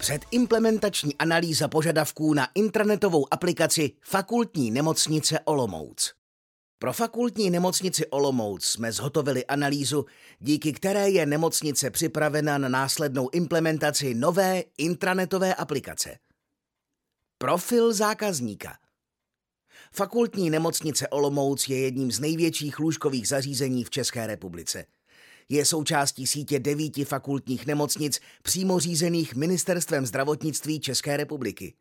Předimplementační 0.00 1.16
analýza 1.16 1.68
požadavků 1.68 2.34
na 2.34 2.48
intranetovou 2.54 3.34
aplikaci 3.34 3.92
Fakultní 4.00 4.70
nemocnice 4.70 5.40
Olomouc. 5.40 6.14
Pro 6.78 6.92
fakultní 6.92 7.50
nemocnici 7.50 8.06
Olomouc 8.06 8.64
jsme 8.64 8.92
zhotovili 8.92 9.46
analýzu, 9.46 10.06
díky 10.38 10.72
které 10.72 11.10
je 11.10 11.26
nemocnice 11.26 11.90
připravena 11.90 12.58
na 12.58 12.68
následnou 12.68 13.28
implementaci 13.32 14.14
nové 14.14 14.62
intranetové 14.78 15.54
aplikace. 15.54 16.18
Profil 17.38 17.92
zákazníka. 17.92 18.78
Fakultní 19.92 20.50
nemocnice 20.50 21.08
Olomouc 21.08 21.68
je 21.68 21.78
jedním 21.78 22.12
z 22.12 22.20
největších 22.20 22.78
lůžkových 22.78 23.28
zařízení 23.28 23.84
v 23.84 23.90
České 23.90 24.26
republice– 24.26 24.84
je 25.50 25.64
součástí 25.64 26.26
sítě 26.26 26.58
devíti 26.58 27.04
fakultních 27.04 27.66
nemocnic 27.66 28.20
přímo 28.42 28.80
řízených 28.80 29.34
Ministerstvem 29.34 30.06
zdravotnictví 30.06 30.80
České 30.80 31.16
republiky. 31.16 31.74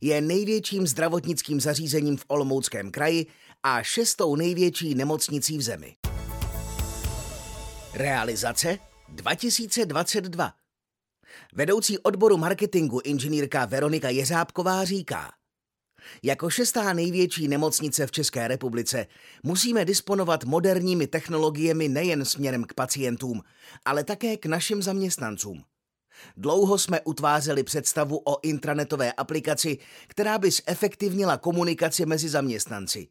Je 0.00 0.20
největším 0.20 0.86
zdravotnickým 0.86 1.60
zařízením 1.60 2.16
v 2.16 2.24
Olomouckém 2.28 2.90
kraji 2.90 3.26
a 3.62 3.82
šestou 3.82 4.36
největší 4.36 4.94
nemocnicí 4.94 5.58
v 5.58 5.62
zemi. 5.62 5.96
Realizace 7.94 8.78
2022 9.08 10.52
Vedoucí 11.54 11.98
odboru 11.98 12.36
marketingu 12.36 13.00
inženýrka 13.04 13.64
Veronika 13.64 14.08
Jeřábková 14.08 14.84
říká– 14.84 15.30
jako 16.22 16.50
šestá 16.50 16.92
největší 16.92 17.48
nemocnice 17.48 18.06
v 18.06 18.12
České 18.12 18.48
republice 18.48 19.06
musíme 19.42 19.84
disponovat 19.84 20.44
moderními 20.44 21.06
technologiemi 21.06 21.88
nejen 21.88 22.24
směrem 22.24 22.64
k 22.64 22.74
pacientům, 22.74 23.42
ale 23.84 24.04
také 24.04 24.36
k 24.36 24.46
našim 24.46 24.82
zaměstnancům. 24.82 25.64
Dlouho 26.36 26.78
jsme 26.78 27.00
utvářeli 27.00 27.62
představu 27.62 28.22
o 28.24 28.40
intranetové 28.42 29.12
aplikaci, 29.12 29.78
která 30.06 30.38
by 30.38 30.50
zefektivnila 30.50 31.36
komunikaci 31.36 32.06
mezi 32.06 32.28
zaměstnanci. 32.28 33.08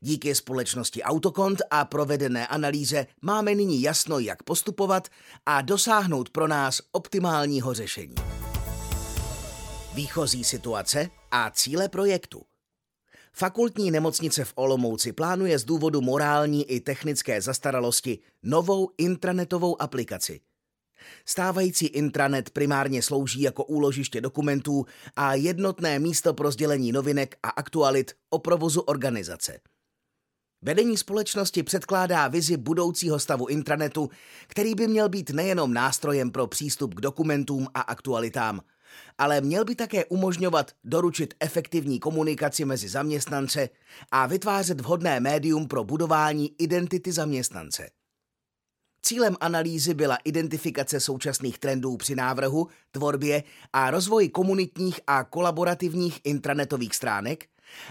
Díky 0.00 0.34
společnosti 0.34 1.02
Autokont 1.02 1.62
a 1.70 1.84
provedené 1.84 2.46
analýze 2.46 3.06
máme 3.22 3.54
nyní 3.54 3.82
jasno, 3.82 4.18
jak 4.18 4.42
postupovat 4.42 5.08
a 5.46 5.60
dosáhnout 5.60 6.30
pro 6.30 6.48
nás 6.48 6.80
optimálního 6.92 7.74
řešení. 7.74 8.14
Výchozí 9.94 10.44
situace 10.44 11.10
a 11.30 11.50
cíle 11.50 11.88
projektu. 11.88 12.42
Fakultní 13.32 13.90
nemocnice 13.90 14.44
v 14.44 14.52
Olomouci 14.54 15.12
plánuje 15.12 15.58
z 15.58 15.64
důvodu 15.64 16.00
morální 16.00 16.64
i 16.70 16.80
technické 16.80 17.40
zastaralosti 17.42 18.18
novou 18.42 18.90
intranetovou 18.98 19.82
aplikaci. 19.82 20.40
Stávající 21.26 21.86
intranet 21.86 22.50
primárně 22.50 23.02
slouží 23.02 23.42
jako 23.42 23.64
úložiště 23.64 24.20
dokumentů 24.20 24.86
a 25.16 25.34
jednotné 25.34 25.98
místo 25.98 26.34
pro 26.34 26.50
sdělení 26.50 26.92
novinek 26.92 27.36
a 27.42 27.48
aktualit 27.48 28.12
o 28.30 28.38
provozu 28.38 28.80
organizace. 28.80 29.60
Vedení 30.62 30.96
společnosti 30.96 31.62
předkládá 31.62 32.28
vizi 32.28 32.56
budoucího 32.56 33.18
stavu 33.18 33.46
intranetu, 33.46 34.10
který 34.46 34.74
by 34.74 34.88
měl 34.88 35.08
být 35.08 35.30
nejenom 35.30 35.74
nástrojem 35.74 36.30
pro 36.30 36.46
přístup 36.46 36.94
k 36.94 37.00
dokumentům 37.00 37.68
a 37.74 37.80
aktualitám, 37.80 38.60
ale 39.18 39.40
měl 39.40 39.64
by 39.64 39.74
také 39.74 40.04
umožňovat 40.04 40.72
doručit 40.84 41.34
efektivní 41.40 42.00
komunikaci 42.00 42.64
mezi 42.64 42.88
zaměstnance 42.88 43.68
a 44.10 44.26
vytvářet 44.26 44.80
vhodné 44.80 45.20
médium 45.20 45.68
pro 45.68 45.84
budování 45.84 46.54
identity 46.58 47.12
zaměstnance. 47.12 47.90
Cílem 49.02 49.36
analýzy 49.40 49.94
byla 49.94 50.18
identifikace 50.24 51.00
současných 51.00 51.58
trendů 51.58 51.96
při 51.96 52.14
návrhu, 52.14 52.68
tvorbě 52.90 53.42
a 53.72 53.90
rozvoji 53.90 54.28
komunitních 54.28 55.00
a 55.06 55.24
kolaborativních 55.24 56.20
intranetových 56.24 56.94
stránek 56.94 57.46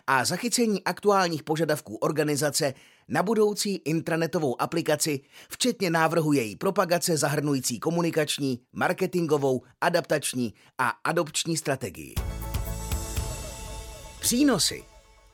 a 0.08 0.26
zachycení 0.26 0.84
aktuálních 0.84 1.44
požadavků 1.44 1.96
organizace 1.96 2.74
na 3.09 3.24
budoucí 3.24 3.75
intranetovou 3.75 4.62
aplikaci, 4.62 5.20
včetně 5.50 5.90
návrhu 5.90 6.34
její 6.34 6.56
propagace 6.56 7.18
zahrnující 7.18 7.80
komunikační, 7.80 8.59
marketingovou, 8.74 9.62
adaptační 9.81 10.53
a 10.78 10.90
adopční 10.90 11.58
strategii. 11.58 12.16
Přínosy 14.22 14.84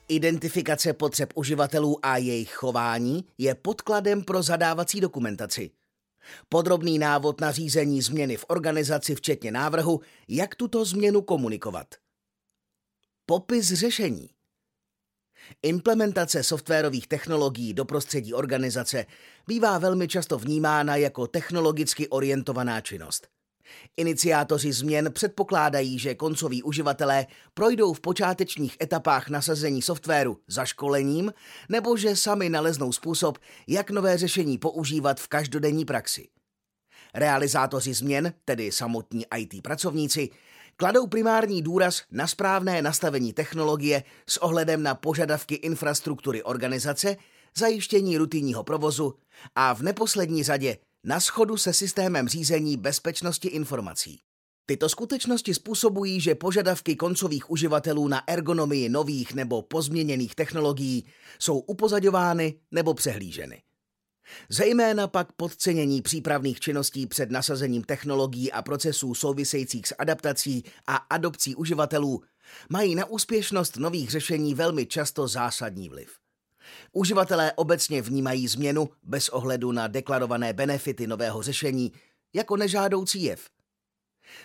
Identifikace 0.08 0.94
potřeb 0.94 1.34
uživatelů 1.36 2.06
a 2.06 2.18
jejich 2.18 2.52
chování 2.52 3.26
je 3.38 3.56
podkladem 3.56 4.24
pro 4.24 4.44
zadávací 4.44 5.02
dokumentaci. 5.02 5.72
Podrobný 6.50 7.00
návod 7.00 7.42
na 7.42 7.52
řízení 7.52 8.02
změny 8.02 8.38
v 8.38 8.46
organizaci, 8.48 9.16
včetně 9.16 9.52
návrhu, 9.52 10.02
jak 10.28 10.56
tuto 10.56 10.86
změnu 10.86 11.22
komunikovat. 11.22 11.88
Popis 13.26 13.74
řešení. 13.74 14.35
Implementace 15.64 16.44
softwarových 16.44 17.08
technologií 17.08 17.74
do 17.74 17.86
prostředí 17.86 18.34
organizace 18.34 19.06
bývá 19.48 19.78
velmi 19.78 20.08
často 20.08 20.38
vnímána 20.38 20.96
jako 20.96 21.28
technologicky 21.28 22.08
orientovaná 22.08 22.82
činnost. 22.82 23.28
Iniciátoři 23.98 24.74
změn 24.74 25.12
předpokládají, 25.14 26.00
že 26.00 26.16
koncoví 26.16 26.64
uživatelé 26.64 27.28
projdou 27.54 27.94
v 27.94 28.02
počátečních 28.02 28.78
etapách 28.82 29.30
nasazení 29.30 29.82
softwaru 29.82 30.38
za 30.48 30.66
školením 30.66 31.34
nebo 31.70 31.98
že 31.98 32.16
sami 32.16 32.50
naleznou 32.50 32.92
způsob, 32.92 33.38
jak 33.68 33.90
nové 33.90 34.18
řešení 34.18 34.58
používat 34.58 35.20
v 35.20 35.28
každodenní 35.28 35.86
praxi. 35.86 36.28
Realizátoři 37.14 37.94
změn, 37.94 38.34
tedy 38.46 38.72
samotní 38.72 39.26
IT 39.38 39.64
pracovníci, 39.64 40.30
kladou 40.78 41.08
primární 41.08 41.62
důraz 41.62 42.02
na 42.12 42.28
správné 42.28 42.82
nastavení 42.82 43.34
technologie 43.34 44.04
s 44.30 44.38
ohledem 44.38 44.84
na 44.84 44.96
požadavky 44.96 45.56
infrastruktury 45.56 46.44
organizace, 46.44 47.18
zajištění 47.58 48.18
rutinního 48.18 48.64
provozu 48.64 49.14
a 49.56 49.74
v 49.74 49.82
neposlední 49.82 50.44
řadě 50.44 50.78
na 51.04 51.20
schodu 51.20 51.58
se 51.58 51.74
systémem 51.74 52.28
řízení 52.28 52.78
bezpečnosti 52.78 53.48
informací. 53.48 54.20
Tyto 54.66 54.90
skutečnosti 54.90 55.54
způsobují, 55.54 56.22
že 56.22 56.36
požadavky 56.36 56.96
koncových 56.96 57.52
uživatelů 57.52 58.08
na 58.08 58.24
ergonomii 58.28 58.90
nových 58.90 59.34
nebo 59.34 59.62
pozměněných 59.62 60.36
technologií 60.36 61.06
jsou 61.40 61.60
upozaďovány 61.60 62.60
nebo 62.72 62.94
přehlíženy. 62.94 63.62
Zejména 64.50 65.08
pak 65.08 65.32
podcenění 65.32 66.02
přípravných 66.02 66.60
činností 66.60 67.08
před 67.08 67.32
nasazením 67.32 67.84
technologií 67.84 68.52
a 68.52 68.62
procesů 68.62 69.16
souvisejících 69.16 69.88
s 69.88 69.96
adaptací 70.00 70.64
a 70.88 70.96
adopcí 70.96 71.56
uživatelů 71.56 72.24
mají 72.70 72.96
na 72.96 73.06
úspěšnost 73.06 73.78
nových 73.78 74.10
řešení 74.10 74.54
velmi 74.54 74.86
často 74.86 75.28
zásadní 75.28 75.90
vliv. 75.90 76.12
Uživatelé 76.92 77.54
obecně 77.54 78.02
vnímají 78.02 78.48
změnu 78.48 78.90
bez 79.04 79.30
ohledu 79.30 79.72
na 79.72 79.88
deklarované 79.88 80.54
benefity 80.54 81.08
nového 81.08 81.42
řešení 81.42 81.92
jako 82.34 82.58
nežádoucí 82.58 83.24
jev. 83.24 83.50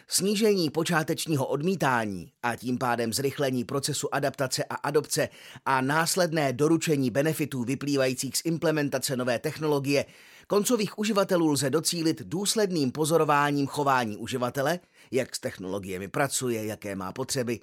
Snížení 0.08 0.70
počátečního 0.70 1.46
odmítání 1.46 2.32
a 2.42 2.56
tím 2.56 2.78
pádem 2.78 3.12
zrychlení 3.12 3.64
procesu 3.64 4.14
adaptace 4.14 4.64
a 4.64 4.74
adopce 4.74 5.28
a 5.66 5.80
následné 5.80 6.52
doručení 6.52 7.10
benefitů 7.10 7.64
vyplývajících 7.64 8.36
z 8.36 8.42
implementace 8.44 9.16
nové 9.16 9.38
technologie 9.38 10.04
koncových 10.46 10.98
uživatelů 10.98 11.48
lze 11.48 11.70
docílit 11.70 12.22
důsledným 12.22 12.92
pozorováním 12.92 13.66
chování 13.66 14.16
uživatele, 14.16 14.80
jak 15.10 15.36
s 15.36 15.40
technologiemi 15.40 16.08
pracuje, 16.08 16.64
jaké 16.64 16.96
má 16.96 17.12
potřeby, 17.12 17.60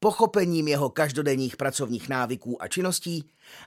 pochopením 0.00 0.68
jeho 0.68 0.90
každodenních 0.90 1.56
pracovních 1.56 2.08
návyků 2.08 2.62
a 2.62 2.68
činností 2.68 3.24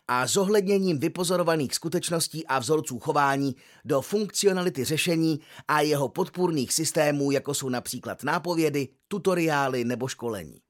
a 0.07 0.27
zohledněním 0.27 0.99
vypozorovaných 0.99 1.75
skutečností 1.75 2.47
a 2.47 2.59
vzorců 2.59 2.99
chování 2.99 3.55
do 3.85 4.01
funkcionality 4.01 4.83
řešení 4.83 5.39
a 5.67 5.81
jeho 5.81 6.09
podpůrných 6.09 6.73
systémů, 6.73 7.31
jako 7.31 7.53
jsou 7.53 7.69
například 7.69 8.23
nápovědy, 8.23 8.87
tutoriály 9.07 9.83
nebo 9.83 10.07
školení. 10.07 10.61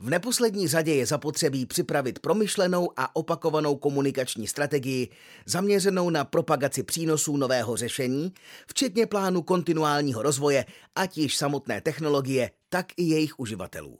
V 0.00 0.10
neposlední 0.10 0.68
řadě 0.68 0.94
je 0.94 1.06
zapotřebí 1.06 1.66
připravit 1.66 2.18
promyšlenou 2.18 2.90
a 2.96 3.16
opakovanou 3.16 3.76
komunikační 3.76 4.46
strategii 4.46 5.08
zaměřenou 5.46 6.10
na 6.10 6.24
propagaci 6.24 6.82
přínosů 6.82 7.36
nového 7.36 7.76
řešení, 7.76 8.32
včetně 8.66 9.06
plánu 9.06 9.42
kontinuálního 9.42 10.22
rozvoje, 10.22 10.64
ať 10.94 11.18
již 11.18 11.36
samotné 11.36 11.80
technologie, 11.80 12.50
tak 12.68 12.86
i 12.96 13.02
jejich 13.02 13.38
uživatelů. 13.38 13.98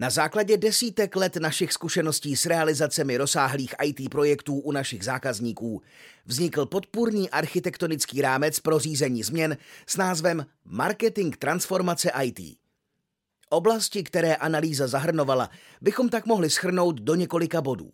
Na 0.00 0.10
základě 0.10 0.56
desítek 0.56 1.16
let 1.16 1.36
našich 1.36 1.72
zkušeností 1.72 2.36
s 2.36 2.46
realizacemi 2.46 3.16
rozsáhlých 3.16 3.74
IT 3.84 4.10
projektů 4.10 4.54
u 4.54 4.72
našich 4.72 5.04
zákazníků 5.04 5.82
vznikl 6.26 6.66
podpůrný 6.66 7.30
architektonický 7.30 8.22
rámec 8.22 8.60
pro 8.60 8.78
řízení 8.78 9.22
změn 9.22 9.56
s 9.86 9.96
názvem 9.96 10.46
Marketing 10.64 11.36
transformace 11.36 12.10
IT. 12.22 12.58
Oblasti, 13.50 14.02
které 14.02 14.36
analýza 14.36 14.86
zahrnovala, 14.86 15.50
bychom 15.80 16.08
tak 16.08 16.26
mohli 16.26 16.50
schrnout 16.50 17.00
do 17.00 17.14
několika 17.14 17.60
bodů. 17.60 17.92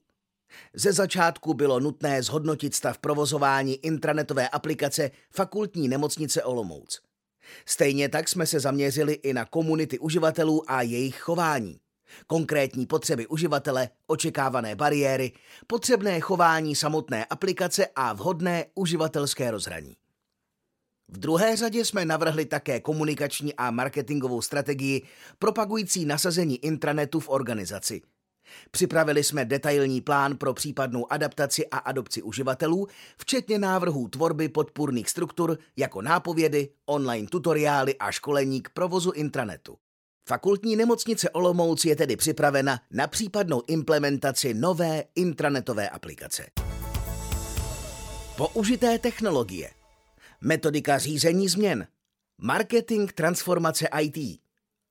Ze 0.75 0.93
začátku 0.93 1.55
bylo 1.55 1.81
nutné 1.81 2.23
zhodnotit 2.23 2.75
stav 2.75 2.99
provozování 2.99 3.75
intranetové 3.75 4.49
aplikace 4.49 5.11
fakultní 5.31 5.88
nemocnice 5.88 6.43
Olomouc. 6.43 7.00
Stejně 7.67 8.09
tak 8.09 8.29
jsme 8.29 8.47
se 8.47 8.61
zaměřili 8.61 9.12
i 9.12 9.32
na 9.32 9.44
komunity 9.44 9.99
uživatelů 9.99 10.70
a 10.70 10.82
jejich 10.82 11.17
chování. 11.20 11.81
Konkrétní 12.26 12.86
potřeby 12.86 13.26
uživatele, 13.26 13.88
očekávané 14.06 14.76
bariéry, 14.76 15.32
potřebné 15.66 16.20
chování 16.20 16.74
samotné 16.74 17.24
aplikace 17.24 17.86
a 17.96 18.12
vhodné 18.12 18.64
uživatelské 18.74 19.50
rozhraní. 19.50 19.96
V 21.08 21.18
druhé 21.18 21.56
řadě 21.56 21.84
jsme 21.84 22.04
navrhli 22.04 22.46
také 22.46 22.80
komunikační 22.80 23.54
a 23.54 23.70
marketingovou 23.70 24.42
strategii 24.42 25.02
propagující 25.38 26.04
nasazení 26.04 26.64
intranetu 26.64 27.20
v 27.20 27.28
organizaci. 27.28 28.02
Připravili 28.70 29.24
jsme 29.24 29.44
detailní 29.44 30.00
plán 30.00 30.36
pro 30.36 30.54
případnou 30.54 31.12
adaptaci 31.12 31.66
a 31.66 31.78
adopci 31.78 32.22
uživatelů, 32.22 32.86
včetně 33.18 33.58
návrhů 33.58 34.08
tvorby 34.08 34.48
podpůrných 34.48 35.10
struktur 35.10 35.58
jako 35.76 36.02
nápovědy, 36.02 36.68
online 36.86 37.28
tutoriály 37.28 37.98
a 37.98 38.12
školení 38.12 38.62
k 38.62 38.68
provozu 38.68 39.10
intranetu. 39.10 39.76
Fakultní 40.28 40.76
nemocnice 40.76 41.31
Olomouc 41.31 41.84
je 41.84 41.96
tedy 41.96 42.17
připravena 42.17 42.81
na 42.90 43.06
případnou 43.06 43.62
implementaci 43.67 44.55
nové 44.55 45.05
intranetové 45.14 45.88
aplikace. 45.88 46.46
Použité 48.37 48.99
technologie. 48.99 49.70
Metodika 50.40 50.99
řízení 50.99 51.49
změn. 51.49 51.87
Marketing 52.38 53.12
transformace 53.12 53.88
IT 54.00 54.40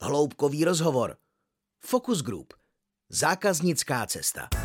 Hloubkový 0.02 0.66
rozhovor. 0.66 1.18
Focus 1.80 2.22
Group. 2.22 2.54
Zákaznická 3.10 4.06
cesta 4.06 4.65